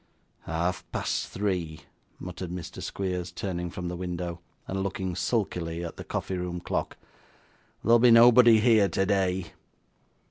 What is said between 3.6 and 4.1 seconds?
from the